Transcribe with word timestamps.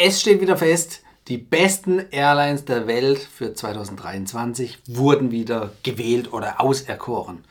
Es 0.00 0.20
steht 0.20 0.40
wieder 0.40 0.56
fest, 0.56 1.02
die 1.26 1.38
besten 1.38 1.98
Airlines 2.12 2.64
der 2.64 2.86
Welt 2.86 3.18
für 3.18 3.52
2023 3.52 4.78
wurden 4.86 5.32
wieder 5.32 5.72
gewählt 5.82 6.32
oder 6.32 6.60
auserkoren. 6.60 7.44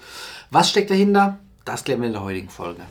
Was 0.50 0.70
steckt 0.70 0.90
dahinter? 0.90 1.40
Das 1.66 1.84
klären 1.84 2.00
wir 2.00 2.08
in 2.08 2.14
der 2.14 2.24
heutigen 2.24 2.48
Folge. 2.48 2.84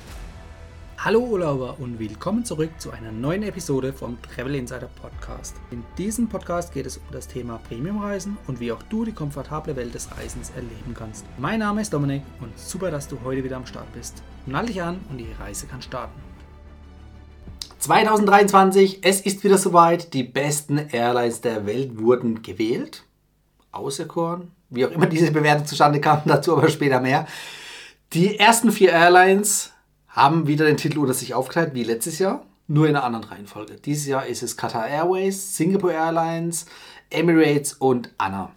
Hallo 0.98 1.20
Urlauber 1.20 1.76
und 1.78 1.98
willkommen 1.98 2.44
zurück 2.44 2.68
zu 2.76 2.90
einer 2.90 3.12
neuen 3.12 3.42
Episode 3.44 3.94
vom 3.94 4.18
Travel 4.20 4.56
Insider 4.56 4.90
Podcast. 5.00 5.56
In 5.70 5.82
diesem 5.96 6.28
Podcast 6.28 6.74
geht 6.74 6.84
es 6.84 6.98
um 6.98 7.04
das 7.10 7.26
Thema 7.26 7.58
Premiumreisen 7.66 8.36
und 8.48 8.60
wie 8.60 8.72
auch 8.72 8.82
du 8.82 9.06
die 9.06 9.12
komfortable 9.12 9.74
Welt 9.74 9.94
des 9.94 10.10
Reisens 10.18 10.50
erleben 10.50 10.92
kannst. 10.94 11.24
Mein 11.38 11.60
Name 11.60 11.80
ist 11.80 11.94
Dominik 11.94 12.24
und 12.42 12.58
super, 12.58 12.90
dass 12.90 13.08
du 13.08 13.18
heute 13.24 13.42
wieder 13.42 13.56
am 13.56 13.64
Start 13.64 13.90
bist. 13.94 14.22
Nall 14.44 14.66
dich 14.66 14.82
an 14.82 15.00
und 15.08 15.16
die 15.16 15.32
Reise 15.40 15.66
kann 15.66 15.80
starten. 15.80 16.25
2023, 17.86 18.98
es 19.02 19.20
ist 19.20 19.44
wieder 19.44 19.58
soweit. 19.58 20.12
Die 20.12 20.24
besten 20.24 20.76
Airlines 20.76 21.40
der 21.40 21.66
Welt 21.66 22.00
wurden 22.00 22.42
gewählt, 22.42 23.04
auserkoren, 23.70 24.50
wie 24.70 24.84
auch 24.84 24.90
immer 24.90 25.06
diese 25.06 25.30
Bewertung 25.30 25.66
zustande 25.66 26.00
kam, 26.00 26.22
dazu 26.26 26.56
aber 26.56 26.68
später 26.68 27.00
mehr. 27.00 27.28
Die 28.12 28.40
ersten 28.40 28.72
vier 28.72 28.90
Airlines 28.90 29.70
haben 30.08 30.48
wieder 30.48 30.64
den 30.64 30.78
Titel 30.78 30.98
unter 30.98 31.14
sich 31.14 31.32
aufgeteilt, 31.32 31.74
wie 31.74 31.84
letztes 31.84 32.18
Jahr, 32.18 32.44
nur 32.66 32.88
in 32.88 32.96
einer 32.96 33.04
anderen 33.04 33.26
Reihenfolge. 33.26 33.76
Dieses 33.76 34.06
Jahr 34.06 34.26
ist 34.26 34.42
es 34.42 34.56
Qatar 34.56 34.88
Airways, 34.88 35.56
Singapore 35.56 35.92
Airlines, 35.92 36.66
Emirates 37.10 37.74
und 37.74 38.10
Anna. 38.18 38.50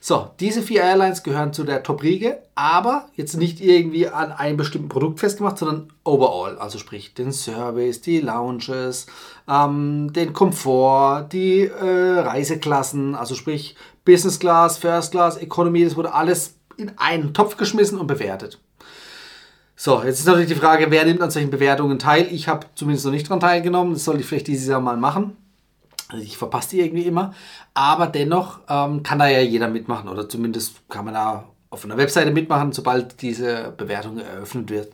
So, 0.00 0.30
diese 0.38 0.62
vier 0.62 0.82
Airlines 0.82 1.22
gehören 1.22 1.52
zu 1.52 1.64
der 1.64 1.82
Top-Riege, 1.82 2.38
aber 2.54 3.08
jetzt 3.16 3.36
nicht 3.36 3.60
irgendwie 3.60 4.06
an 4.06 4.30
einem 4.30 4.56
bestimmten 4.56 4.88
Produkt 4.88 5.18
festgemacht, 5.18 5.58
sondern 5.58 5.92
overall. 6.04 6.58
Also 6.58 6.78
sprich 6.78 7.14
den 7.14 7.32
Service, 7.32 8.02
die 8.02 8.20
Lounges, 8.20 9.06
ähm, 9.48 10.12
den 10.12 10.32
Komfort, 10.32 11.28
die 11.32 11.62
äh, 11.62 12.20
Reiseklassen, 12.20 13.14
also 13.14 13.34
sprich 13.34 13.74
Business 14.04 14.38
Class, 14.38 14.78
First 14.78 15.10
Class, 15.10 15.38
Economy, 15.38 15.84
das 15.84 15.96
wurde 15.96 16.14
alles 16.14 16.54
in 16.76 16.92
einen 16.98 17.34
Topf 17.34 17.56
geschmissen 17.56 17.98
und 17.98 18.06
bewertet. 18.06 18.60
So, 19.78 20.02
jetzt 20.02 20.20
ist 20.20 20.26
natürlich 20.26 20.48
die 20.48 20.54
Frage, 20.54 20.90
wer 20.90 21.04
nimmt 21.04 21.20
an 21.20 21.30
solchen 21.30 21.50
Bewertungen 21.50 21.98
teil? 21.98 22.28
Ich 22.30 22.48
habe 22.48 22.66
zumindest 22.74 23.04
noch 23.04 23.12
nicht 23.12 23.26
daran 23.26 23.40
teilgenommen. 23.40 23.92
Das 23.92 24.04
sollte 24.04 24.20
ich 24.20 24.26
vielleicht 24.26 24.46
dieses 24.46 24.68
Jahr 24.68 24.80
mal 24.80 24.96
machen. 24.96 25.36
Also 26.08 26.22
ich 26.22 26.36
verpasse 26.36 26.70
die 26.70 26.80
irgendwie 26.80 27.06
immer. 27.06 27.34
Aber 27.74 28.06
dennoch 28.06 28.60
ähm, 28.68 29.02
kann 29.02 29.18
da 29.18 29.26
ja 29.28 29.40
jeder 29.40 29.68
mitmachen 29.68 30.08
oder 30.08 30.28
zumindest 30.28 30.88
kann 30.88 31.04
man 31.04 31.14
da 31.14 31.44
auf 31.70 31.84
einer 31.84 31.96
Webseite 31.96 32.30
mitmachen, 32.30 32.72
sobald 32.72 33.20
diese 33.22 33.74
Bewertung 33.76 34.18
eröffnet 34.18 34.70
wird. 34.70 34.92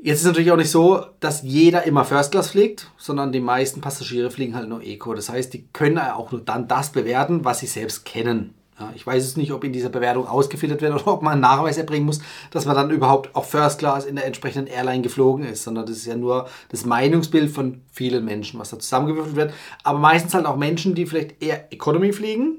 Jetzt 0.00 0.18
ist 0.18 0.20
es 0.20 0.26
natürlich 0.28 0.52
auch 0.52 0.56
nicht 0.56 0.70
so, 0.70 1.04
dass 1.18 1.42
jeder 1.42 1.82
immer 1.82 2.04
First 2.04 2.30
Class 2.30 2.50
fliegt, 2.50 2.88
sondern 2.96 3.32
die 3.32 3.40
meisten 3.40 3.80
Passagiere 3.80 4.30
fliegen 4.30 4.54
halt 4.54 4.68
nur 4.68 4.80
Eco. 4.80 5.12
Das 5.12 5.28
heißt, 5.28 5.52
die 5.52 5.66
können 5.72 5.98
auch 5.98 6.30
nur 6.30 6.40
dann 6.40 6.68
das 6.68 6.92
bewerten, 6.92 7.44
was 7.44 7.58
sie 7.58 7.66
selbst 7.66 8.04
kennen. 8.04 8.54
Ja, 8.78 8.92
ich 8.94 9.04
weiß 9.04 9.24
es 9.24 9.36
nicht, 9.36 9.52
ob 9.52 9.64
in 9.64 9.72
dieser 9.72 9.88
Bewertung 9.88 10.26
ausgefiltert 10.26 10.80
wird 10.80 10.94
oder 10.94 11.08
ob 11.08 11.22
man 11.22 11.32
einen 11.32 11.40
Nachweis 11.40 11.78
erbringen 11.78 12.06
muss, 12.06 12.20
dass 12.50 12.64
man 12.64 12.76
dann 12.76 12.90
überhaupt 12.90 13.34
auch 13.34 13.44
First 13.44 13.80
Class 13.80 14.04
in 14.04 14.14
der 14.14 14.26
entsprechenden 14.26 14.68
Airline 14.68 15.02
geflogen 15.02 15.44
ist, 15.44 15.64
sondern 15.64 15.86
das 15.86 15.96
ist 15.96 16.06
ja 16.06 16.16
nur 16.16 16.48
das 16.68 16.86
Meinungsbild 16.86 17.50
von 17.50 17.80
vielen 17.90 18.24
Menschen, 18.24 18.60
was 18.60 18.70
da 18.70 18.78
zusammengewürfelt 18.78 19.36
wird. 19.36 19.52
Aber 19.82 19.98
meistens 19.98 20.34
halt 20.34 20.46
auch 20.46 20.56
Menschen, 20.56 20.94
die 20.94 21.06
vielleicht 21.06 21.42
eher 21.42 21.72
Economy 21.72 22.12
fliegen, 22.12 22.58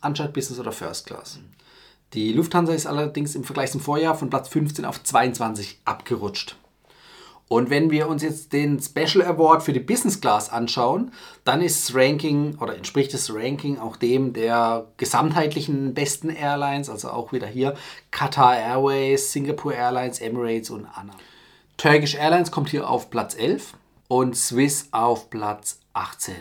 anstatt 0.00 0.32
Business 0.32 0.58
oder 0.58 0.72
First 0.72 1.06
Class. 1.06 1.38
Die 2.14 2.32
Lufthansa 2.32 2.72
ist 2.72 2.86
allerdings 2.86 3.34
im 3.34 3.44
Vergleich 3.44 3.70
zum 3.70 3.82
Vorjahr 3.82 4.14
von 4.14 4.30
Platz 4.30 4.48
15 4.48 4.86
auf 4.86 5.02
22 5.02 5.80
abgerutscht. 5.84 6.56
Und 7.48 7.70
wenn 7.70 7.90
wir 7.90 8.08
uns 8.08 8.22
jetzt 8.22 8.52
den 8.52 8.78
Special 8.80 9.24
Award 9.24 9.62
für 9.62 9.72
die 9.72 9.80
Business 9.80 10.20
Class 10.20 10.50
anschauen, 10.50 11.12
dann 11.44 11.62
ist 11.62 11.88
das 11.88 11.96
Ranking 11.96 12.58
oder 12.60 12.76
entspricht 12.76 13.14
das 13.14 13.32
Ranking 13.32 13.78
auch 13.78 13.96
dem 13.96 14.34
der 14.34 14.86
gesamtheitlichen 14.98 15.94
besten 15.94 16.28
Airlines, 16.28 16.90
also 16.90 17.08
auch 17.10 17.32
wieder 17.32 17.46
hier 17.46 17.74
Qatar 18.10 18.56
Airways, 18.58 19.32
Singapore 19.32 19.74
Airlines, 19.74 20.20
Emirates 20.20 20.68
und 20.68 20.84
ANA. 20.84 21.14
Turkish 21.78 22.16
Airlines 22.16 22.50
kommt 22.50 22.68
hier 22.68 22.88
auf 22.88 23.08
Platz 23.08 23.34
11 23.34 23.72
und 24.08 24.36
Swiss 24.36 24.88
auf 24.90 25.30
Platz 25.30 25.80
18. 25.94 26.34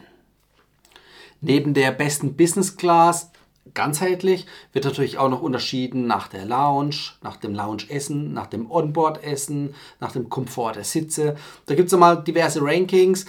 Neben 1.40 1.73
der 1.73 1.91
besten 1.91 2.35
Business 2.35 2.75
Class 2.75 3.29
ganzheitlich 3.73 4.45
wird 4.73 4.85
natürlich 4.85 5.17
auch 5.17 5.29
noch 5.29 5.41
unterschieden 5.41 6.07
nach 6.07 6.28
der 6.28 6.45
Lounge, 6.45 6.95
nach 7.22 7.38
dem 7.38 7.53
Lounge-Essen, 7.53 8.33
nach 8.33 8.47
dem 8.47 8.69
Onboard-Essen, 8.69 9.75
nach 10.00 10.11
dem 10.11 10.29
Komfort 10.29 10.73
der 10.73 10.83
Sitze. 10.83 11.35
Da 11.66 11.75
gibt 11.75 11.88
es 11.88 11.91
nochmal 11.91 12.23
diverse 12.23 12.61
Rankings. 12.61 13.25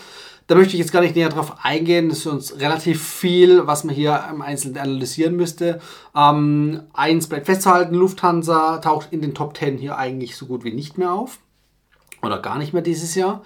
Da 0.48 0.54
möchte 0.54 0.72
ich 0.72 0.80
jetzt 0.80 0.92
gar 0.92 1.02
nicht 1.02 1.14
näher 1.14 1.28
drauf 1.28 1.56
eingehen. 1.62 2.08
Das 2.08 2.18
ist 2.18 2.26
uns 2.26 2.58
relativ 2.58 3.02
viel, 3.06 3.66
was 3.66 3.84
man 3.84 3.94
hier 3.94 4.24
im 4.30 4.40
Einzelnen 4.40 4.78
analysieren 4.78 5.36
müsste. 5.36 5.78
Ähm, 6.16 6.84
eins 6.94 7.26
bleibt 7.28 7.46
festzuhalten, 7.46 7.94
Lufthansa 7.94 8.78
taucht 8.78 9.08
in 9.10 9.20
den 9.20 9.34
Top 9.34 9.56
10 9.56 9.76
hier 9.76 9.98
eigentlich 9.98 10.36
so 10.36 10.46
gut 10.46 10.64
wie 10.64 10.72
nicht 10.72 10.96
mehr 10.96 11.12
auf. 11.12 11.38
Oder 12.22 12.40
gar 12.40 12.58
nicht 12.58 12.72
mehr 12.72 12.82
dieses 12.82 13.14
Jahr. 13.14 13.42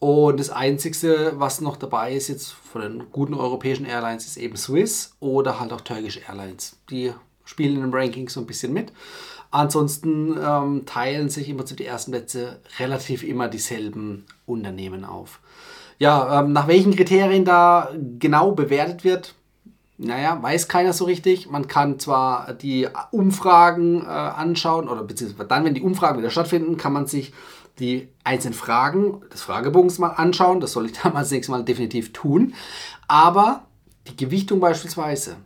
Und 0.00 0.38
das 0.38 0.50
Einzige, 0.50 1.32
was 1.36 1.60
noch 1.60 1.76
dabei 1.76 2.14
ist 2.14 2.28
jetzt 2.28 2.52
von 2.52 2.82
den 2.82 3.10
guten 3.10 3.34
europäischen 3.34 3.86
Airlines, 3.86 4.26
ist 4.26 4.36
eben 4.36 4.56
Swiss 4.56 5.14
oder 5.20 5.60
halt 5.60 5.72
auch 5.72 5.80
Turkish 5.80 6.20
Airlines. 6.28 6.76
Die 6.90 7.12
spielen 7.44 7.80
dem 7.80 7.94
Ranking 7.94 8.28
so 8.28 8.40
ein 8.40 8.46
bisschen 8.46 8.72
mit. 8.72 8.92
Ansonsten 9.50 10.36
ähm, 10.36 10.82
teilen 10.84 11.28
sich 11.28 11.48
im 11.48 11.56
Prinzip 11.56 11.76
die 11.76 11.86
ersten 11.86 12.10
Plätze 12.10 12.60
relativ 12.80 13.22
immer 13.22 13.48
dieselben 13.48 14.26
Unternehmen 14.46 15.04
auf. 15.04 15.40
Ja, 15.98 16.40
ähm, 16.40 16.52
nach 16.52 16.66
welchen 16.66 16.96
Kriterien 16.96 17.44
da 17.44 17.90
genau 18.18 18.50
bewertet 18.50 19.04
wird, 19.04 19.34
naja, 19.96 20.42
weiß 20.42 20.66
keiner 20.66 20.92
so 20.92 21.04
richtig. 21.04 21.48
Man 21.48 21.68
kann 21.68 22.00
zwar 22.00 22.52
die 22.52 22.88
Umfragen 23.12 24.02
äh, 24.02 24.08
anschauen 24.08 24.88
oder 24.88 25.04
beziehungsweise 25.04 25.48
dann, 25.48 25.64
wenn 25.64 25.74
die 25.74 25.82
Umfragen 25.82 26.18
wieder 26.18 26.30
stattfinden, 26.30 26.76
kann 26.76 26.92
man 26.92 27.06
sich 27.06 27.32
die 27.78 28.08
einzelnen 28.22 28.54
Fragen 28.54 29.20
des 29.32 29.42
Fragebogens 29.42 29.98
mal 29.98 30.10
anschauen. 30.10 30.60
Das 30.60 30.72
soll 30.72 30.86
ich 30.86 30.92
dann 31.02 31.14
das 31.14 31.30
nächste 31.30 31.52
Mal 31.52 31.64
definitiv 31.64 32.12
tun. 32.12 32.54
Aber 33.08 33.66
die 34.08 34.16
Gewichtung 34.16 34.60
beispielsweise, 34.60 35.36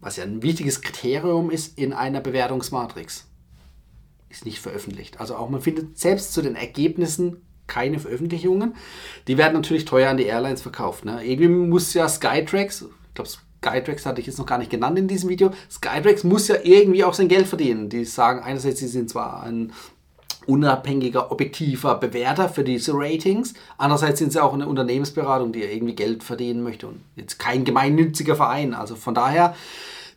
was 0.00 0.16
ja 0.16 0.24
ein 0.24 0.42
wichtiges 0.42 0.80
Kriterium 0.80 1.50
ist 1.50 1.78
in 1.78 1.92
einer 1.92 2.20
Bewertungsmatrix, 2.20 3.26
ist 4.28 4.44
nicht 4.44 4.60
veröffentlicht. 4.60 5.20
Also 5.20 5.36
auch 5.36 5.48
man 5.48 5.60
findet 5.60 5.98
selbst 5.98 6.32
zu 6.32 6.42
den 6.42 6.56
Ergebnissen 6.56 7.42
keine 7.66 7.98
Veröffentlichungen. 7.98 8.74
Die 9.26 9.38
werden 9.38 9.54
natürlich 9.54 9.84
teuer 9.84 10.10
an 10.10 10.16
die 10.16 10.24
Airlines 10.24 10.62
verkauft. 10.62 11.04
Ne? 11.04 11.24
Irgendwie 11.24 11.48
muss 11.48 11.94
ja 11.94 12.08
Skytrax, 12.08 12.82
ich 12.82 13.14
glaube 13.14 13.30
Skytrax 13.30 14.04
hatte 14.04 14.20
ich 14.20 14.26
jetzt 14.26 14.38
noch 14.38 14.46
gar 14.46 14.58
nicht 14.58 14.70
genannt 14.70 14.98
in 14.98 15.08
diesem 15.08 15.30
Video, 15.30 15.50
Skytrax 15.70 16.24
muss 16.24 16.48
ja 16.48 16.56
irgendwie 16.62 17.04
auch 17.04 17.14
sein 17.14 17.28
Geld 17.28 17.46
verdienen. 17.46 17.88
Die 17.88 18.04
sagen 18.04 18.42
einerseits, 18.42 18.80
sie 18.80 18.88
sind 18.88 19.08
zwar 19.08 19.42
ein 19.42 19.72
unabhängiger, 20.46 21.30
objektiver 21.32 21.96
Bewerter 21.96 22.48
für 22.48 22.64
diese 22.64 22.92
Ratings. 22.94 23.54
Andererseits 23.78 24.18
sind 24.18 24.32
sie 24.32 24.42
auch 24.42 24.54
eine 24.54 24.68
Unternehmensberatung, 24.68 25.52
die 25.52 25.60
ja 25.60 25.68
irgendwie 25.68 25.94
Geld 25.94 26.22
verdienen 26.22 26.62
möchte 26.62 26.86
und 26.86 27.00
jetzt 27.16 27.38
kein 27.38 27.64
gemeinnütziger 27.64 28.36
Verein. 28.36 28.74
Also 28.74 28.96
von 28.96 29.14
daher, 29.14 29.54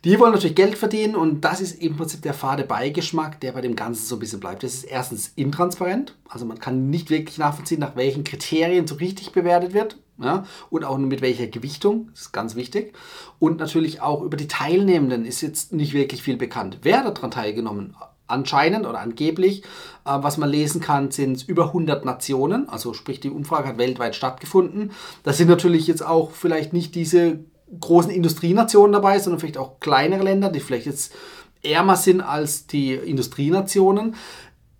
die 0.04 0.18
wollen 0.20 0.32
natürlich 0.32 0.56
Geld 0.56 0.78
verdienen 0.78 1.16
und 1.16 1.40
das 1.40 1.60
ist 1.60 1.82
im 1.82 1.96
Prinzip 1.96 2.22
der 2.22 2.34
fade 2.34 2.64
Beigeschmack, 2.64 3.40
der 3.40 3.52
bei 3.52 3.60
dem 3.60 3.76
Ganzen 3.76 4.06
so 4.06 4.16
ein 4.16 4.20
bisschen 4.20 4.40
bleibt. 4.40 4.62
Das 4.62 4.74
ist 4.74 4.84
erstens 4.84 5.32
intransparent, 5.34 6.14
also 6.28 6.44
man 6.44 6.60
kann 6.60 6.90
nicht 6.90 7.10
wirklich 7.10 7.38
nachvollziehen, 7.38 7.80
nach 7.80 7.96
welchen 7.96 8.24
Kriterien 8.24 8.86
so 8.86 8.96
richtig 8.96 9.32
bewertet 9.32 9.74
wird. 9.74 9.98
Ja, 10.20 10.44
und 10.68 10.84
auch 10.84 10.98
mit 10.98 11.20
welcher 11.22 11.46
Gewichtung, 11.46 12.08
das 12.10 12.22
ist 12.22 12.32
ganz 12.32 12.56
wichtig. 12.56 12.92
Und 13.38 13.60
natürlich 13.60 14.00
auch 14.00 14.20
über 14.22 14.36
die 14.36 14.48
Teilnehmenden 14.48 15.24
ist 15.24 15.42
jetzt 15.42 15.72
nicht 15.72 15.92
wirklich 15.92 16.24
viel 16.24 16.36
bekannt. 16.36 16.78
Wer 16.82 17.04
daran 17.04 17.30
teilgenommen 17.30 17.94
anscheinend 18.28 18.86
oder 18.86 19.00
angeblich, 19.00 19.62
äh, 20.04 20.18
was 20.20 20.36
man 20.36 20.50
lesen 20.50 20.80
kann, 20.80 21.10
sind 21.10 21.36
es 21.36 21.42
über 21.42 21.66
100 21.66 22.04
Nationen. 22.04 22.68
Also 22.68 22.94
sprich, 22.94 23.20
die 23.20 23.30
Umfrage 23.30 23.68
hat 23.68 23.78
weltweit 23.78 24.14
stattgefunden. 24.14 24.92
Das 25.24 25.38
sind 25.38 25.48
natürlich 25.48 25.86
jetzt 25.86 26.04
auch 26.04 26.30
vielleicht 26.30 26.72
nicht 26.72 26.94
diese 26.94 27.40
großen 27.80 28.10
Industrienationen 28.10 28.92
dabei, 28.92 29.18
sondern 29.18 29.40
vielleicht 29.40 29.58
auch 29.58 29.80
kleinere 29.80 30.22
Länder, 30.22 30.50
die 30.50 30.60
vielleicht 30.60 30.86
jetzt 30.86 31.14
ärmer 31.62 31.96
sind 31.96 32.20
als 32.20 32.66
die 32.66 32.94
Industrienationen. 32.94 34.14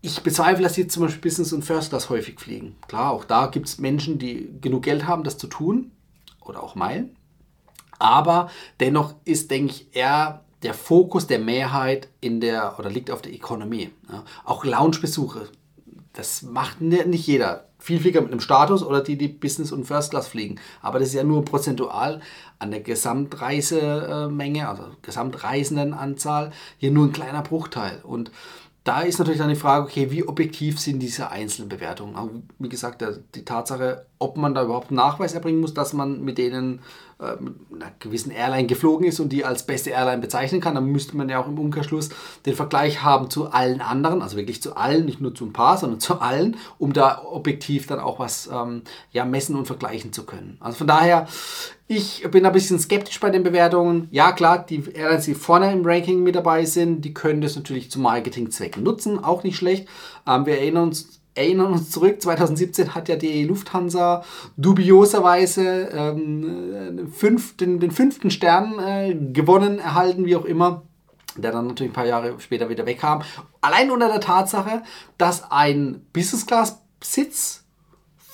Ich 0.00 0.22
bezweifle, 0.22 0.62
dass 0.62 0.76
jetzt 0.76 0.94
zum 0.94 1.02
Beispiel 1.02 1.20
Business 1.20 1.52
und 1.52 1.64
First 1.64 1.90
Class 1.90 2.08
häufig 2.08 2.38
fliegen. 2.38 2.76
Klar, 2.86 3.10
auch 3.10 3.24
da 3.24 3.46
gibt 3.46 3.66
es 3.66 3.78
Menschen, 3.78 4.18
die 4.18 4.48
genug 4.60 4.84
Geld 4.84 5.06
haben, 5.06 5.24
das 5.24 5.38
zu 5.38 5.48
tun 5.48 5.90
oder 6.44 6.62
auch 6.62 6.76
Meilen. 6.76 7.16
Aber 7.98 8.50
dennoch 8.78 9.14
ist, 9.24 9.50
denke 9.50 9.72
ich, 9.72 9.96
eher 9.96 10.44
der 10.62 10.74
Fokus 10.74 11.26
der 11.26 11.38
Mehrheit 11.38 12.08
in 12.20 12.40
der 12.40 12.78
oder 12.78 12.90
liegt 12.90 13.10
auf 13.10 13.22
der 13.22 13.32
Ökonomie. 13.32 13.90
Ja. 14.10 14.24
Auch 14.44 14.64
Loungebesuche, 14.64 15.48
das 16.12 16.42
macht 16.42 16.80
nicht 16.80 17.26
jeder. 17.26 17.64
Viel 17.80 18.00
Flieger 18.00 18.20
mit 18.20 18.32
einem 18.32 18.40
Status 18.40 18.82
oder 18.82 19.00
die, 19.00 19.16
die 19.16 19.28
Business 19.28 19.70
und 19.70 19.84
First 19.84 20.10
Class 20.10 20.26
fliegen. 20.26 20.56
Aber 20.82 20.98
das 20.98 21.08
ist 21.08 21.14
ja 21.14 21.22
nur 21.22 21.44
prozentual 21.44 22.20
an 22.58 22.72
der 22.72 22.80
Gesamtreisemenge, 22.80 24.68
also 24.68 24.82
Gesamtreisendenanzahl, 25.02 26.50
hier 26.78 26.90
nur 26.90 27.06
ein 27.06 27.12
kleiner 27.12 27.42
Bruchteil. 27.42 28.00
Und 28.02 28.32
da 28.88 29.02
ist 29.02 29.18
natürlich 29.18 29.38
dann 29.38 29.50
die 29.50 29.54
Frage, 29.54 29.84
okay, 29.84 30.10
wie 30.10 30.26
objektiv 30.26 30.80
sind 30.80 31.00
diese 31.00 31.30
einzelnen 31.30 31.68
Bewertungen? 31.68 32.16
Aber 32.16 32.30
wie 32.58 32.70
gesagt, 32.70 33.04
die 33.34 33.44
Tatsache, 33.44 34.06
ob 34.18 34.38
man 34.38 34.54
da 34.54 34.64
überhaupt 34.64 34.90
Nachweis 34.90 35.34
erbringen 35.34 35.60
muss, 35.60 35.74
dass 35.74 35.92
man 35.92 36.24
mit 36.24 36.38
denen 36.38 36.80
äh, 37.20 37.36
mit 37.38 37.54
einer 37.74 37.92
gewissen 37.98 38.30
Airline 38.30 38.66
geflogen 38.66 39.06
ist 39.06 39.20
und 39.20 39.28
die 39.28 39.44
als 39.44 39.66
beste 39.66 39.90
Airline 39.90 40.22
bezeichnen 40.22 40.62
kann, 40.62 40.74
dann 40.74 40.86
müsste 40.86 41.18
man 41.18 41.28
ja 41.28 41.38
auch 41.38 41.48
im 41.48 41.58
Umkehrschluss 41.58 42.08
den 42.46 42.54
Vergleich 42.54 43.02
haben 43.02 43.28
zu 43.28 43.50
allen 43.50 43.82
anderen, 43.82 44.22
also 44.22 44.38
wirklich 44.38 44.62
zu 44.62 44.74
allen, 44.74 45.04
nicht 45.04 45.20
nur 45.20 45.34
zu 45.34 45.44
ein 45.44 45.52
paar, 45.52 45.76
sondern 45.76 46.00
zu 46.00 46.22
allen, 46.22 46.56
um 46.78 46.94
da 46.94 47.22
objektiv 47.22 47.86
dann 47.86 48.00
auch 48.00 48.18
was 48.18 48.48
ähm, 48.50 48.82
ja, 49.12 49.26
messen 49.26 49.54
und 49.54 49.66
vergleichen 49.66 50.14
zu 50.14 50.24
können. 50.24 50.56
Also 50.60 50.78
von 50.78 50.86
daher, 50.86 51.28
ich 51.90 52.30
bin 52.30 52.44
ein 52.44 52.52
bisschen 52.52 52.78
skeptisch 52.78 53.18
bei 53.18 53.30
den 53.30 53.42
Bewertungen. 53.42 54.08
Ja, 54.10 54.32
klar, 54.32 54.64
die 54.64 54.84
Airlines, 54.92 55.24
die 55.24 55.34
vorne 55.34 55.72
im 55.72 55.84
Ranking 55.86 56.22
mit 56.22 56.36
dabei 56.36 56.66
sind, 56.66 57.02
die 57.02 57.14
können 57.14 57.40
das 57.40 57.56
natürlich 57.56 57.90
zu 57.90 57.98
Marketingzwecken 57.98 58.82
nutzen, 58.82 59.24
auch 59.24 59.42
nicht 59.42 59.56
schlecht. 59.56 59.88
Ähm, 60.26 60.44
wir 60.44 60.58
erinnern 60.58 60.84
uns 60.84 61.18
erinnern 61.34 61.72
uns 61.72 61.90
zurück, 61.90 62.20
2017 62.20 62.94
hat 62.94 63.08
ja 63.08 63.16
die 63.16 63.44
Lufthansa 63.44 64.24
dubioserweise 64.56 65.88
ähm, 65.92 67.08
fünf, 67.12 67.56
den, 67.56 67.78
den, 67.78 67.92
fünften 67.92 68.30
Stern 68.30 68.78
äh, 68.80 69.14
gewonnen, 69.14 69.78
erhalten, 69.78 70.26
wie 70.26 70.34
auch 70.34 70.44
immer, 70.44 70.82
der 71.36 71.52
dann 71.52 71.68
natürlich 71.68 71.92
ein 71.92 71.94
paar 71.94 72.06
Jahre 72.06 72.34
später 72.40 72.68
wieder 72.68 72.86
wegkam. 72.86 73.22
Allein 73.60 73.92
unter 73.92 74.08
der 74.08 74.20
Tatsache, 74.20 74.82
dass 75.16 75.50
ein 75.52 76.04
Business-Class-Sitz 76.12 77.67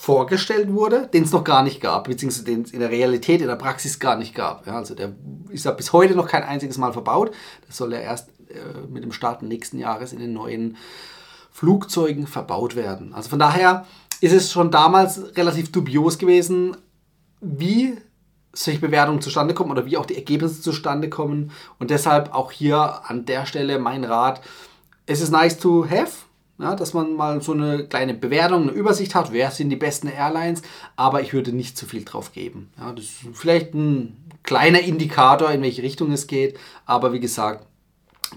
vorgestellt 0.05 0.71
wurde, 0.71 1.07
den 1.11 1.23
es 1.23 1.31
noch 1.31 1.43
gar 1.43 1.63
nicht 1.63 1.81
gab, 1.81 2.03
beziehungsweise 2.03 2.45
den 2.45 2.61
es 2.61 2.69
in 2.69 2.79
der 2.79 2.91
Realität, 2.91 3.41
in 3.41 3.47
der 3.47 3.55
Praxis 3.55 3.99
gar 3.99 4.15
nicht 4.15 4.35
gab. 4.35 4.67
Ja, 4.67 4.75
also 4.75 4.93
der 4.93 5.13
ist 5.49 5.65
ja 5.65 5.71
bis 5.71 5.93
heute 5.93 6.13
noch 6.13 6.27
kein 6.27 6.43
einziges 6.43 6.77
Mal 6.77 6.93
verbaut. 6.93 7.31
Das 7.65 7.77
soll 7.77 7.91
ja 7.91 7.97
erst 7.97 8.29
äh, 8.49 8.87
mit 8.87 9.03
dem 9.03 9.11
Start 9.11 9.41
nächsten 9.41 9.79
Jahres 9.79 10.13
in 10.13 10.19
den 10.19 10.31
neuen 10.31 10.77
Flugzeugen 11.51 12.27
verbaut 12.27 12.75
werden. 12.75 13.15
Also 13.15 13.29
von 13.29 13.39
daher 13.39 13.87
ist 14.21 14.31
es 14.31 14.51
schon 14.51 14.69
damals 14.69 15.35
relativ 15.35 15.71
dubios 15.71 16.19
gewesen, 16.19 16.77
wie 17.41 17.97
solche 18.53 18.81
Bewertungen 18.81 19.21
zustande 19.21 19.55
kommen 19.55 19.71
oder 19.71 19.87
wie 19.87 19.97
auch 19.97 20.05
die 20.05 20.17
Ergebnisse 20.17 20.61
zustande 20.61 21.09
kommen. 21.09 21.49
Und 21.79 21.89
deshalb 21.89 22.31
auch 22.31 22.51
hier 22.51 23.01
an 23.09 23.25
der 23.25 23.47
Stelle 23.47 23.79
mein 23.79 24.03
Rat, 24.03 24.41
es 25.07 25.19
ist 25.19 25.31
nice 25.31 25.57
to 25.57 25.89
have, 25.89 26.11
ja, 26.57 26.75
dass 26.75 26.93
man 26.93 27.13
mal 27.15 27.41
so 27.41 27.51
eine 27.51 27.85
kleine 27.87 28.13
Bewertung, 28.13 28.63
eine 28.63 28.71
Übersicht 28.71 29.15
hat, 29.15 29.31
wer 29.31 29.51
sind 29.51 29.69
die 29.69 29.75
besten 29.75 30.07
Airlines, 30.07 30.61
aber 30.95 31.21
ich 31.21 31.33
würde 31.33 31.51
nicht 31.51 31.77
zu 31.77 31.85
viel 31.85 32.05
drauf 32.05 32.31
geben. 32.31 32.69
Ja, 32.77 32.93
das 32.93 33.05
ist 33.05 33.15
vielleicht 33.33 33.73
ein 33.73 34.17
kleiner 34.43 34.79
Indikator, 34.79 35.51
in 35.51 35.61
welche 35.61 35.83
Richtung 35.83 36.11
es 36.11 36.27
geht, 36.27 36.57
aber 36.85 37.13
wie 37.13 37.19
gesagt, 37.19 37.65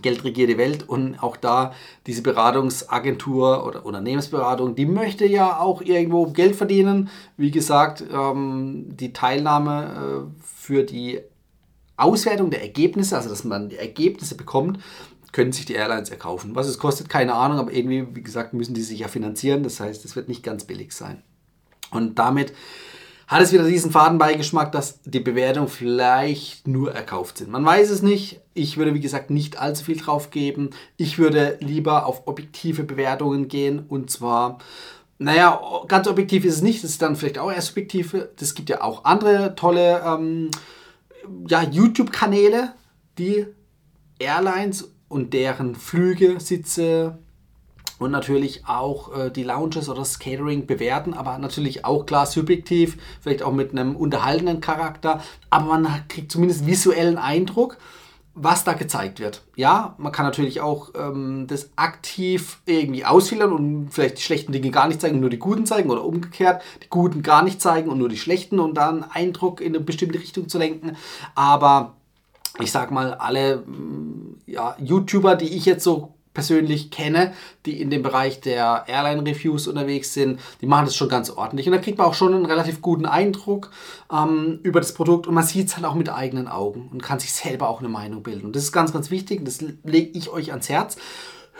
Geld 0.02 0.22
regiert 0.24 0.50
die 0.50 0.58
Welt 0.58 0.88
und 0.88 1.22
auch 1.22 1.36
da 1.36 1.72
diese 2.06 2.22
Beratungsagentur 2.22 3.66
oder 3.66 3.86
Unternehmensberatung, 3.86 4.74
die 4.74 4.86
möchte 4.86 5.26
ja 5.26 5.58
auch 5.58 5.80
irgendwo 5.80 6.26
Geld 6.26 6.56
verdienen. 6.56 7.08
Wie 7.36 7.50
gesagt, 7.50 8.04
ähm, 8.12 8.96
die 8.96 9.12
Teilnahme 9.12 10.28
äh, 10.28 10.44
für 10.44 10.84
die 10.84 11.20
Auswertung 11.96 12.50
der 12.50 12.62
Ergebnisse, 12.62 13.16
also 13.16 13.28
dass 13.28 13.44
man 13.44 13.70
die 13.70 13.76
Ergebnisse 13.76 14.36
bekommt, 14.36 14.78
können 15.32 15.52
sich 15.52 15.66
die 15.66 15.74
Airlines 15.74 16.10
erkaufen. 16.10 16.54
Was 16.54 16.66
es 16.66 16.78
kostet, 16.78 17.08
keine 17.08 17.34
Ahnung, 17.34 17.58
aber 17.58 17.72
irgendwie, 17.72 18.06
wie 18.14 18.22
gesagt, 18.22 18.54
müssen 18.54 18.74
die 18.74 18.82
sich 18.82 19.00
ja 19.00 19.08
finanzieren. 19.08 19.62
Das 19.62 19.80
heißt, 19.80 20.04
es 20.04 20.16
wird 20.16 20.28
nicht 20.28 20.42
ganz 20.42 20.64
billig 20.64 20.92
sein. 20.92 21.22
Und 21.90 22.18
damit 22.18 22.52
hat 23.26 23.42
es 23.42 23.52
wieder 23.52 23.66
diesen 23.66 23.90
Fadenbeigeschmack, 23.90 24.72
dass 24.72 25.02
die 25.02 25.20
Bewertungen 25.20 25.68
vielleicht 25.68 26.66
nur 26.66 26.94
erkauft 26.94 27.38
sind. 27.38 27.50
Man 27.50 27.64
weiß 27.64 27.90
es 27.90 28.00
nicht. 28.00 28.40
Ich 28.54 28.78
würde, 28.78 28.94
wie 28.94 29.00
gesagt, 29.00 29.30
nicht 29.30 29.58
allzu 29.58 29.84
viel 29.84 29.98
drauf 29.98 30.30
geben. 30.30 30.70
Ich 30.96 31.18
würde 31.18 31.58
lieber 31.60 32.06
auf 32.06 32.26
objektive 32.26 32.84
Bewertungen 32.84 33.48
gehen 33.48 33.84
und 33.86 34.10
zwar 34.10 34.58
naja, 35.18 35.60
ganz 35.88 36.06
objektiv 36.06 36.44
ist 36.44 36.56
es 36.56 36.62
nicht, 36.62 36.84
das 36.84 36.92
ist 36.92 37.02
dann 37.02 37.16
vielleicht 37.16 37.38
auch 37.38 37.50
eher 37.50 37.60
subjektive. 37.60 38.30
Es 38.40 38.54
gibt 38.54 38.70
ja 38.70 38.82
auch 38.82 39.04
andere 39.04 39.56
tolle 39.56 40.00
ähm, 40.06 40.50
ja, 41.48 41.62
YouTube-Kanäle, 41.62 42.72
die 43.18 43.46
Airlines 44.20 44.92
und 45.08 45.32
deren 45.32 45.74
Flüge, 45.74 46.40
Sitze, 46.40 47.18
und 47.98 48.10
natürlich 48.10 48.62
auch 48.66 49.16
äh, 49.16 49.30
die 49.30 49.42
Lounges 49.42 49.88
oder 49.88 50.00
das 50.00 50.18
Catering 50.18 50.66
bewerten, 50.66 51.14
aber 51.14 51.38
natürlich 51.38 51.84
auch 51.84 52.06
klar 52.06 52.26
subjektiv, 52.26 52.96
vielleicht 53.20 53.42
auch 53.42 53.52
mit 53.52 53.72
einem 53.72 53.96
unterhaltenden 53.96 54.60
Charakter, 54.60 55.22
aber 55.50 55.66
man 55.78 55.88
kriegt 56.08 56.32
zumindest 56.32 56.66
visuellen 56.66 57.18
Eindruck, 57.18 57.78
was 58.40 58.62
da 58.62 58.74
gezeigt 58.74 59.18
wird. 59.18 59.42
Ja, 59.56 59.96
man 59.98 60.12
kann 60.12 60.24
natürlich 60.24 60.60
auch 60.60 60.92
ähm, 60.94 61.46
das 61.48 61.70
aktiv 61.74 62.60
irgendwie 62.66 63.04
ausfiltern 63.04 63.52
und 63.52 63.88
vielleicht 63.90 64.18
die 64.18 64.22
schlechten 64.22 64.52
Dinge 64.52 64.70
gar 64.70 64.86
nicht 64.86 65.00
zeigen 65.00 65.18
nur 65.18 65.30
die 65.30 65.40
guten 65.40 65.66
zeigen 65.66 65.90
oder 65.90 66.04
umgekehrt, 66.04 66.62
die 66.84 66.88
guten 66.88 67.22
gar 67.22 67.42
nicht 67.42 67.60
zeigen 67.60 67.90
und 67.90 67.98
nur 67.98 68.08
die 68.08 68.16
schlechten 68.16 68.60
und 68.60 68.74
dann 68.74 69.02
Eindruck 69.02 69.60
in 69.60 69.74
eine 69.74 69.80
bestimmte 69.82 70.20
Richtung 70.20 70.48
zu 70.48 70.58
lenken, 70.58 70.96
aber 71.34 71.96
ich 72.60 72.72
sag 72.72 72.90
mal, 72.90 73.14
alle 73.14 73.58
mm, 73.58 74.40
ja, 74.46 74.76
YouTuber, 74.78 75.36
die 75.36 75.56
ich 75.56 75.64
jetzt 75.64 75.84
so 75.84 76.14
persönlich 76.38 76.92
kenne, 76.92 77.32
die 77.66 77.82
in 77.82 77.90
dem 77.90 78.02
Bereich 78.02 78.40
der 78.40 78.84
Airline-Reviews 78.86 79.66
unterwegs 79.66 80.14
sind, 80.14 80.38
die 80.60 80.66
machen 80.66 80.84
das 80.84 80.94
schon 80.94 81.08
ganz 81.08 81.30
ordentlich. 81.30 81.66
Und 81.66 81.72
da 81.72 81.80
kriegt 81.80 81.98
man 81.98 82.06
auch 82.06 82.14
schon 82.14 82.32
einen 82.32 82.46
relativ 82.46 82.80
guten 82.80 83.06
Eindruck 83.06 83.70
ähm, 84.12 84.60
über 84.62 84.78
das 84.78 84.94
Produkt 84.94 85.26
und 85.26 85.34
man 85.34 85.42
sieht 85.42 85.66
es 85.66 85.76
halt 85.76 85.84
auch 85.84 85.96
mit 85.96 86.08
eigenen 86.08 86.46
Augen 86.46 86.90
und 86.92 87.02
kann 87.02 87.18
sich 87.18 87.32
selber 87.32 87.68
auch 87.68 87.80
eine 87.80 87.88
Meinung 87.88 88.22
bilden. 88.22 88.46
Und 88.46 88.54
das 88.54 88.62
ist 88.62 88.70
ganz, 88.70 88.92
ganz 88.92 89.10
wichtig 89.10 89.40
und 89.40 89.48
das 89.48 89.60
lege 89.82 90.16
ich 90.16 90.30
euch 90.30 90.52
ans 90.52 90.68
Herz. 90.68 90.96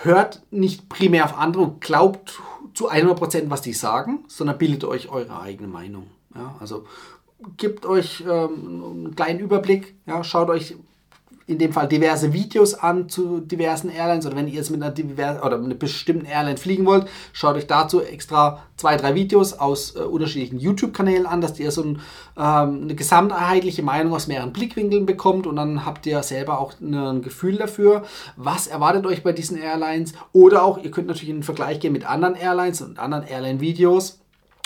Hört 0.03 0.43
nicht 0.53 0.89
primär 0.89 1.25
auf 1.25 1.37
andere 1.37 1.65
und 1.65 1.81
glaubt 1.81 2.41
zu 2.73 2.89
100%, 2.89 3.51
was 3.51 3.63
die 3.63 3.73
sagen, 3.73 4.21
sondern 4.29 4.59
bildet 4.59 4.85
euch 4.85 5.09
eure 5.09 5.41
eigene 5.41 5.67
Meinung. 5.67 6.07
Ja, 6.37 6.55
also 6.61 6.85
gebt 7.57 7.87
euch 7.87 8.23
ähm, 8.23 8.83
einen 8.85 9.17
kleinen 9.17 9.41
Überblick, 9.41 9.95
ja, 10.07 10.25
schaut 10.25 10.51
euch 10.51 10.77
in 11.49 11.59
dem 11.59 11.73
Fall 11.73 11.89
diverse 11.89 12.35
Videos 12.35 12.75
an 12.75 13.09
zu 13.09 13.41
diversen 13.41 13.89
Airlines 13.89 14.27
oder 14.27 14.37
wenn 14.37 14.49
ihr 14.49 14.55
jetzt 14.55 14.71
mit 14.71 14.83
einer, 14.83 14.93
divers 14.93 15.43
oder 15.43 15.57
einer 15.57 15.75
bestimmten 15.75 16.27
Airline 16.27 16.59
fliegen 16.59 16.85
wollt, 16.85 17.09
schaut 17.33 17.57
euch 17.57 17.67
dazu 17.67 18.03
extra 18.03 18.63
zwei, 18.77 18.97
drei 18.97 19.15
Videos 19.15 19.55
aus 19.55 19.97
äh, 19.97 20.01
unterschiedlichen 20.01 20.61
YouTube-Kanälen 20.61 21.25
an, 21.25 21.41
dass 21.41 21.59
ihr 21.59 21.71
so 21.71 21.83
ein, 21.83 22.01
ähm, 22.37 22.83
eine 22.83 22.95
gesamtheitliche 22.95 23.83
Meinung 23.83 24.13
aus 24.13 24.27
mehreren 24.27 24.53
Blickwinkeln 24.53 25.07
bekommt 25.07 25.47
und 25.47 25.57
dann 25.57 25.87
habt 25.87 26.05
ihr 26.05 26.23
selber 26.23 26.61
auch 26.61 26.75
ein 26.81 27.23
Gefühl 27.23 27.57
dafür, 27.57 28.03
was 28.37 28.67
erwartet 28.67 29.07
euch 29.07 29.23
bei 29.23 29.33
diesen 29.33 29.57
Airlines 29.57 30.13
oder 30.33 30.63
auch, 30.63 30.77
ihr 30.77 30.91
könnt 30.91 31.07
natürlich 31.07 31.31
in 31.31 31.37
den 31.37 31.45
Vergleich 31.45 31.81
gehen 31.81 31.95
mit 31.95 32.05
anderen 32.05 32.35
Airlines 32.35 32.83
und 32.83 32.99
anderen 32.99 33.27
Airline-Videos 33.27 34.21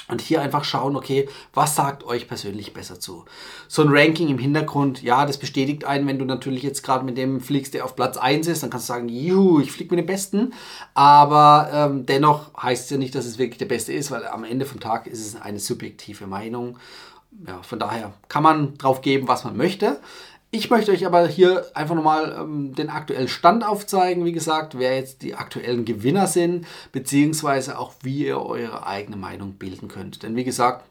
und 0.09 0.21
hier 0.21 0.43
einfach 0.43 0.65
schauen, 0.65 0.97
okay, 0.97 1.29
was 1.55 1.77
sagt 1.77 2.05
euch 2.05 2.29
persönlich 2.29 2.75
besser 2.75 2.99
zu? 2.99 3.25
So 3.69 3.83
ein 3.83 3.89
Ranking 3.91 4.29
im 4.29 4.39
Hintergrund, 4.39 5.03
ja, 5.03 5.25
das 5.27 5.39
bestätigt 5.39 5.85
einen, 5.85 6.07
wenn 6.07 6.19
du 6.19 6.25
natürlich 6.25 6.63
jetzt 6.63 6.83
gerade 6.83 7.05
mit 7.05 7.17
dem 7.17 7.41
fliegst, 7.41 7.75
der 7.75 7.85
auf 7.85 7.97
Platz 7.97 8.17
1 8.17 8.47
ist, 8.49 8.63
dann 8.63 8.71
kannst 8.71 8.89
du 8.89 8.93
sagen, 8.93 9.09
juhu, 9.09 9.61
ich 9.61 9.73
fliege 9.73 9.95
mit 9.95 10.05
dem 10.05 10.07
Besten. 10.07 10.53
Aber 10.95 11.71
ähm, 11.73 12.07
dennoch 12.07 12.51
heißt 12.61 12.85
es 12.85 12.91
ja 12.91 12.97
nicht, 12.97 13.15
dass 13.15 13.27
es 13.27 13.39
wirklich 13.39 13.59
der 13.59 13.67
Beste 13.67 13.93
ist, 13.93 14.11
weil 14.11 14.27
am 14.27 14.45
Ende 14.45 14.67
vom 14.67 14.81
Tag 14.81 15.07
ist 15.07 15.25
es 15.25 15.41
eine 15.41 15.59
subjektive 15.59 16.27
Meinung. 16.27 16.79
Ja, 17.47 17.63
von 17.63 17.79
daher 17.79 18.13
kann 18.29 18.43
man 18.43 18.77
drauf 18.77 19.01
geben, 19.01 19.27
was 19.27 19.45
man 19.45 19.57
möchte. 19.57 20.01
Ich 20.55 20.69
möchte 20.69 20.93
euch 20.93 21.07
aber 21.07 21.27
hier 21.27 21.65
einfach 21.73 21.95
nochmal 21.95 22.37
ähm, 22.39 22.75
den 22.75 22.91
aktuellen 22.91 23.29
Stand 23.29 23.65
aufzeigen, 23.65 24.27
wie 24.27 24.33
gesagt, 24.33 24.79
wer 24.79 24.95
jetzt 24.97 25.23
die 25.23 25.35
aktuellen 25.35 25.87
Gewinner 25.87 26.27
sind, 26.27 26.67
beziehungsweise 26.93 27.79
auch 27.79 27.95
wie 28.03 28.27
ihr 28.27 28.39
eure 28.39 28.87
eigene 28.87 29.17
Meinung 29.17 29.55
bilden 29.55 29.89
könnt. 29.89 30.23
Denn 30.23 30.37
wie 30.37 30.45
gesagt, 30.45 30.85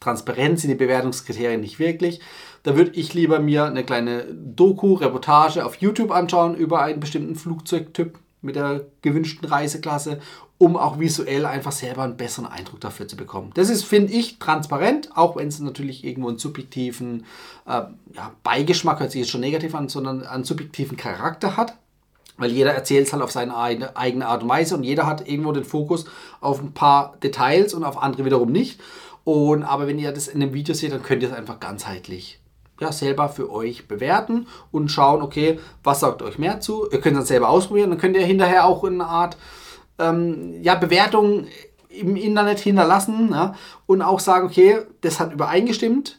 Transparenz 0.00 0.62
sind 0.62 0.70
die 0.70 0.76
Bewertungskriterien 0.76 1.60
nicht 1.60 1.78
wirklich. 1.78 2.20
Da 2.62 2.74
würde 2.74 2.92
ich 2.92 3.12
lieber 3.12 3.38
mir 3.38 3.66
eine 3.66 3.84
kleine 3.84 4.24
Doku, 4.32 4.94
Reportage 4.94 5.66
auf 5.66 5.76
YouTube 5.76 6.10
anschauen 6.10 6.54
über 6.54 6.80
einen 6.80 7.00
bestimmten 7.00 7.36
Flugzeugtyp 7.36 8.18
mit 8.42 8.56
der 8.56 8.86
gewünschten 9.00 9.48
Reiseklasse, 9.48 10.20
um 10.58 10.76
auch 10.76 10.98
visuell 10.98 11.46
einfach 11.46 11.72
selber 11.72 12.02
einen 12.02 12.16
besseren 12.16 12.46
Eindruck 12.46 12.80
dafür 12.80 13.08
zu 13.08 13.16
bekommen. 13.16 13.50
Das 13.54 13.70
ist, 13.70 13.84
finde 13.84 14.12
ich, 14.12 14.38
transparent, 14.38 15.10
auch 15.16 15.36
wenn 15.36 15.48
es 15.48 15.58
natürlich 15.58 16.04
irgendwo 16.04 16.28
einen 16.28 16.38
subjektiven 16.38 17.24
äh, 17.66 17.82
ja, 18.14 18.32
Beigeschmack, 18.42 19.00
hört 19.00 19.12
sich 19.12 19.22
jetzt 19.22 19.30
schon 19.30 19.40
negativ 19.40 19.74
an, 19.74 19.88
sondern 19.88 20.24
einen 20.24 20.44
subjektiven 20.44 20.96
Charakter 20.96 21.56
hat. 21.56 21.74
Weil 22.38 22.50
jeder 22.50 22.72
erzählt 22.72 23.06
es 23.06 23.12
halt 23.12 23.22
auf 23.22 23.30
seine 23.30 23.56
eigene 23.56 24.26
Art 24.26 24.42
und 24.42 24.48
Weise 24.48 24.74
und 24.74 24.84
jeder 24.84 25.06
hat 25.06 25.28
irgendwo 25.28 25.52
den 25.52 25.64
Fokus 25.64 26.06
auf 26.40 26.60
ein 26.60 26.72
paar 26.72 27.16
Details 27.22 27.74
und 27.74 27.84
auf 27.84 28.02
andere 28.02 28.24
wiederum 28.24 28.50
nicht. 28.50 28.80
Und, 29.24 29.62
aber 29.62 29.86
wenn 29.86 29.98
ihr 29.98 30.12
das 30.12 30.28
in 30.28 30.42
einem 30.42 30.54
Video 30.54 30.74
seht, 30.74 30.92
dann 30.92 31.02
könnt 31.02 31.22
ihr 31.22 31.28
es 31.28 31.34
einfach 31.34 31.60
ganzheitlich 31.60 32.40
ja, 32.82 32.92
selber 32.92 33.28
für 33.28 33.50
euch 33.50 33.88
bewerten 33.88 34.46
und 34.70 34.90
schauen, 34.90 35.22
okay, 35.22 35.58
was 35.82 36.00
sagt 36.00 36.22
euch 36.22 36.38
mehr 36.38 36.60
zu. 36.60 36.88
Ihr 36.90 37.00
könnt 37.00 37.16
es 37.16 37.28
selber 37.28 37.48
ausprobieren, 37.48 37.90
dann 37.90 37.98
könnt 37.98 38.16
ihr 38.16 38.26
hinterher 38.26 38.66
auch 38.66 38.84
eine 38.84 39.06
Art 39.06 39.36
ähm, 39.98 40.62
ja, 40.62 40.74
Bewertung 40.74 41.46
im 41.88 42.16
Internet 42.16 42.58
hinterlassen 42.58 43.30
ja, 43.30 43.54
und 43.86 44.02
auch 44.02 44.20
sagen, 44.20 44.46
okay, 44.46 44.78
das 45.00 45.20
hat 45.20 45.32
übereingestimmt. 45.32 46.18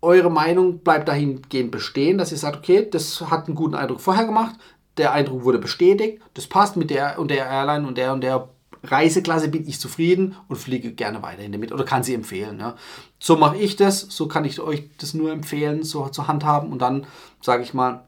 Eure 0.00 0.30
Meinung 0.30 0.78
bleibt 0.78 1.08
dahingehend 1.08 1.72
bestehen, 1.72 2.18
dass 2.18 2.30
ihr 2.30 2.38
sagt, 2.38 2.58
okay, 2.58 2.88
das 2.88 3.20
hat 3.30 3.46
einen 3.46 3.56
guten 3.56 3.74
Eindruck 3.74 4.00
vorher 4.00 4.26
gemacht, 4.26 4.54
der 4.96 5.12
Eindruck 5.12 5.44
wurde 5.44 5.58
bestätigt, 5.58 6.22
das 6.34 6.46
passt 6.46 6.76
mit 6.76 6.90
der 6.90 7.18
und 7.18 7.30
der 7.30 7.46
Airline 7.46 7.86
und 7.86 7.98
der 7.98 8.12
und 8.12 8.20
der 8.20 8.48
Reiseklasse 8.82 9.48
bin 9.48 9.66
ich 9.68 9.80
zufrieden 9.80 10.36
und 10.48 10.56
fliege 10.56 10.92
gerne 10.92 11.22
weiterhin 11.22 11.52
damit 11.52 11.72
oder 11.72 11.84
kann 11.84 12.02
sie 12.02 12.14
empfehlen. 12.14 12.58
Ja. 12.60 12.76
So 13.18 13.36
mache 13.36 13.56
ich 13.56 13.76
das, 13.76 14.00
so 14.00 14.28
kann 14.28 14.44
ich 14.44 14.60
euch 14.60 14.84
das 14.98 15.14
nur 15.14 15.32
empfehlen, 15.32 15.82
so 15.82 16.08
zu 16.08 16.28
handhaben 16.28 16.72
und 16.72 16.80
dann 16.80 17.06
sage 17.40 17.62
ich 17.62 17.74
mal, 17.74 18.04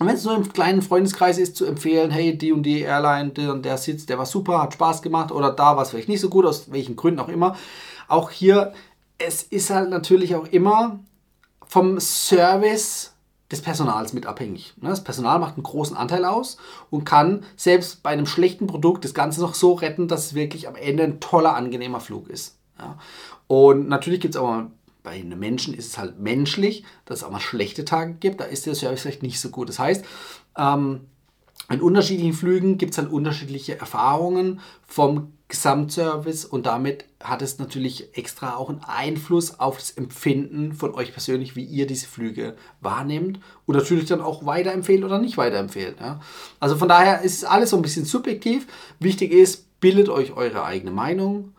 wenn 0.00 0.14
es 0.14 0.24
nur 0.24 0.36
im 0.36 0.52
kleinen 0.52 0.82
Freundeskreis 0.82 1.38
ist, 1.38 1.56
zu 1.56 1.66
empfehlen, 1.66 2.10
hey, 2.10 2.36
die 2.36 2.52
und 2.52 2.62
die 2.62 2.82
Airline, 2.82 3.30
der 3.30 3.52
und 3.52 3.64
der 3.64 3.78
Sitz, 3.78 4.06
der 4.06 4.18
war 4.18 4.26
super, 4.26 4.62
hat 4.62 4.74
Spaß 4.74 5.02
gemacht 5.02 5.32
oder 5.32 5.50
da 5.50 5.76
war 5.76 5.82
es 5.82 5.90
vielleicht 5.90 6.08
nicht 6.08 6.20
so 6.20 6.28
gut, 6.28 6.46
aus 6.46 6.70
welchen 6.70 6.94
Gründen 6.94 7.18
auch 7.20 7.28
immer. 7.28 7.56
Auch 8.06 8.30
hier, 8.30 8.72
es 9.18 9.42
ist 9.42 9.70
halt 9.70 9.90
natürlich 9.90 10.36
auch 10.36 10.46
immer 10.46 11.00
vom 11.66 11.98
Service 11.98 13.12
des 13.50 13.62
Personals 13.62 14.12
mit 14.12 14.26
abhängig. 14.26 14.74
Ne, 14.80 14.90
das 14.90 15.04
Personal 15.04 15.38
macht 15.38 15.54
einen 15.54 15.62
großen 15.62 15.96
Anteil 15.96 16.24
aus 16.24 16.58
und 16.90 17.04
kann 17.04 17.44
selbst 17.56 18.02
bei 18.02 18.10
einem 18.10 18.26
schlechten 18.26 18.66
Produkt 18.66 19.04
das 19.04 19.14
Ganze 19.14 19.40
noch 19.40 19.54
so 19.54 19.72
retten, 19.72 20.08
dass 20.08 20.26
es 20.26 20.34
wirklich 20.34 20.68
am 20.68 20.76
Ende 20.76 21.04
ein 21.04 21.20
toller, 21.20 21.54
angenehmer 21.54 22.00
Flug 22.00 22.28
ist. 22.28 22.58
Und 23.46 23.88
natürlich 23.88 24.20
gibt 24.20 24.34
es 24.34 24.40
auch 24.40 24.46
mal, 24.46 24.70
bei 25.02 25.12
einem 25.12 25.38
Menschen 25.38 25.72
ist 25.72 25.86
es 25.86 25.98
halt 25.98 26.18
menschlich, 26.18 26.84
dass 27.06 27.20
es 27.20 27.24
auch 27.24 27.30
mal 27.30 27.40
schlechte 27.40 27.84
Tage 27.84 28.14
gibt, 28.14 28.40
da 28.40 28.44
ist 28.44 28.66
der 28.66 28.74
Service 28.74 29.02
vielleicht 29.02 29.22
nicht 29.22 29.40
so 29.40 29.48
gut. 29.48 29.68
Das 29.68 29.78
heißt, 29.78 30.04
ähm, 30.56 31.06
in 31.70 31.82
unterschiedlichen 31.82 32.32
Flügen 32.32 32.78
gibt 32.78 32.90
es 32.90 32.96
dann 32.96 33.08
unterschiedliche 33.08 33.78
Erfahrungen 33.78 34.60
vom 34.86 35.32
Gesamtservice 35.48 36.44
und 36.44 36.66
damit 36.66 37.06
hat 37.22 37.40
es 37.40 37.58
natürlich 37.58 38.16
extra 38.16 38.56
auch 38.56 38.68
einen 38.68 38.84
Einfluss 38.84 39.58
auf 39.58 39.78
das 39.78 39.90
Empfinden 39.90 40.72
von 40.72 40.94
euch 40.94 41.12
persönlich, 41.12 41.56
wie 41.56 41.64
ihr 41.64 41.86
diese 41.86 42.06
Flüge 42.06 42.54
wahrnehmt 42.80 43.40
und 43.66 43.76
natürlich 43.76 44.06
dann 44.06 44.20
auch 44.20 44.44
weiterempfehlt 44.44 45.04
oder 45.04 45.18
nicht 45.18 45.38
weiterempfehlt. 45.38 46.00
Ja. 46.00 46.20
Also 46.60 46.76
von 46.76 46.88
daher 46.88 47.22
ist 47.22 47.44
alles 47.44 47.70
so 47.70 47.76
ein 47.76 47.82
bisschen 47.82 48.04
subjektiv. 48.04 48.66
Wichtig 48.98 49.32
ist, 49.32 49.80
bildet 49.80 50.10
euch 50.10 50.32
eure 50.32 50.64
eigene 50.64 50.90
Meinung, 50.90 51.54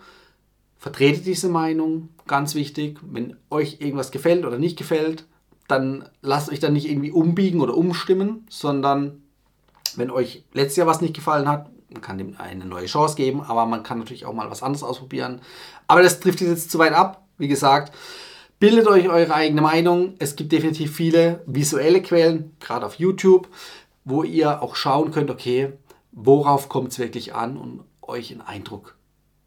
vertretet 0.78 1.26
diese 1.26 1.50
Meinung, 1.50 2.10
ganz 2.28 2.54
wichtig. 2.54 3.00
Wenn 3.02 3.38
euch 3.50 3.78
irgendwas 3.80 4.12
gefällt 4.12 4.46
oder 4.46 4.60
nicht 4.60 4.78
gefällt, 4.78 5.26
dann 5.68 6.08
lasst 6.22 6.52
euch 6.52 6.60
dann 6.60 6.74
nicht 6.74 6.90
irgendwie 6.90 7.12
umbiegen 7.12 7.62
oder 7.62 7.76
umstimmen, 7.76 8.46
sondern 8.50 9.24
wenn 9.98 10.12
euch 10.12 10.44
letztes 10.54 10.78
Jahr 10.78 10.88
was 10.88 11.02
nicht 11.02 11.16
gefallen 11.16 11.48
hat, 11.48 11.70
man 11.92 12.02
kann 12.02 12.18
dem 12.18 12.36
eine 12.38 12.66
neue 12.66 12.86
Chance 12.86 13.16
geben, 13.16 13.42
aber 13.42 13.66
man 13.66 13.84
kann 13.84 14.00
natürlich 14.00 14.26
auch 14.26 14.34
mal 14.34 14.52
was 14.52 14.64
anderes 14.64 14.84
ausprobieren. 14.84 15.42
Aber 15.88 16.04
das 16.04 16.20
trifft 16.20 16.42
jetzt 16.42 16.72
zu 16.72 16.78
weit 16.78 16.94
ab. 16.94 17.26
Wie 17.38 17.48
gesagt, 17.48 17.96
bildet 18.60 18.88
euch 18.88 19.10
eure 19.10 19.34
eigene 19.34 19.62
Meinung. 19.62 20.16
Es 20.20 20.36
gibt 20.36 20.52
definitiv 20.52 20.96
viele 20.96 21.42
visuelle 21.48 22.02
Quellen, 22.02 22.56
gerade 22.60 22.86
auf 22.86 22.96
YouTube, 22.96 23.48
wo 24.06 24.24
ihr 24.24 24.62
auch 24.62 24.76
schauen 24.76 25.12
könnt, 25.12 25.32
okay, 25.32 25.74
worauf 26.12 26.70
kommt 26.70 26.92
es 26.92 27.00
wirklich 27.00 27.34
an 27.34 27.58
und 27.58 27.84
euch 28.02 28.32
einen 28.32 28.42
Eindruck 28.42 28.96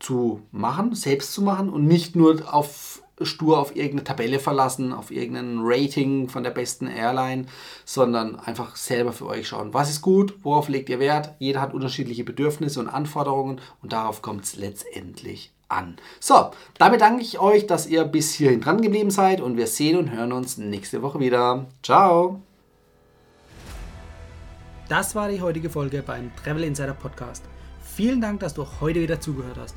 zu 0.01 0.43
machen, 0.51 0.95
selbst 0.95 1.33
zu 1.33 1.43
machen 1.43 1.69
und 1.69 1.87
nicht 1.87 2.17
nur 2.17 2.53
auf 2.53 3.02
stur 3.25 3.59
auf 3.59 3.75
irgendeine 3.77 4.05
Tabelle 4.05 4.39
verlassen, 4.39 4.93
auf 4.93 5.11
irgendein 5.11 5.61
Rating 5.63 6.29
von 6.29 6.43
der 6.43 6.51
besten 6.51 6.87
Airline, 6.87 7.47
sondern 7.85 8.39
einfach 8.39 8.77
selber 8.77 9.13
für 9.13 9.27
euch 9.27 9.49
schauen, 9.49 9.75
was 9.75 9.91
ist 9.91 10.03
gut, 10.03 10.35
worauf 10.43 10.69
legt 10.69 10.89
ihr 10.89 10.99
Wert. 10.99 11.35
Jeder 11.39 11.61
hat 11.61 11.75
unterschiedliche 11.75 12.25
Bedürfnisse 12.25 12.81
und 12.81 12.89
Anforderungen 12.89 13.61
und 13.83 13.93
darauf 13.93 14.23
kommt 14.23 14.45
es 14.45 14.57
letztendlich 14.57 15.53
an. 15.69 15.97
So, 16.21 16.51
damit 16.79 17.01
danke 17.01 17.23
ich 17.23 17.39
euch, 17.39 17.67
dass 17.67 17.87
ihr 17.87 18.05
bis 18.05 18.33
hierhin 18.33 18.61
dran 18.61 18.83
geblieben 18.83 19.11
seid 19.11 19.41
und 19.41 19.57
wir 19.57 19.67
sehen 19.67 19.97
und 19.97 20.13
hören 20.13 20.33
uns 20.33 20.59
nächste 20.59 21.03
Woche 21.03 21.21
wieder. 21.21 21.67
Ciao! 21.83 22.41
Das 24.89 25.15
war 25.15 25.29
die 25.29 25.41
heutige 25.41 25.71
Folge 25.71 26.03
beim 26.03 26.31
Travel 26.37 26.65
Insider 26.65 26.93
Podcast. 26.93 27.45
Vielen 27.83 28.21
Dank, 28.21 28.41
dass 28.41 28.55
du 28.55 28.67
heute 28.81 29.01
wieder 29.01 29.21
zugehört 29.21 29.57
hast. 29.59 29.77